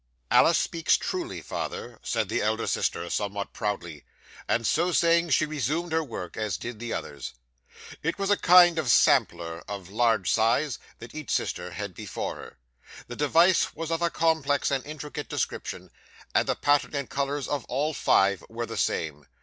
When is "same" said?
18.77-19.27